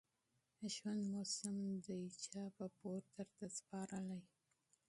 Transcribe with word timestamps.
ژوند 0.73 1.01
موسم 1.13 1.55
دى 1.85 1.99
چا 2.25 2.43
په 2.57 2.65
پور 2.77 2.99
درته 3.15 3.45
سپارلى 3.57 4.19